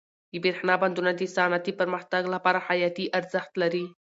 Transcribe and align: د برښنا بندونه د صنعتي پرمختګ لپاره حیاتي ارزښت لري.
د 0.31 0.33
برښنا 0.43 0.75
بندونه 0.81 1.11
د 1.15 1.21
صنعتي 1.35 1.73
پرمختګ 1.79 2.23
لپاره 2.33 2.63
حیاتي 2.67 3.05
ارزښت 3.17 3.51
لري. 3.61 3.85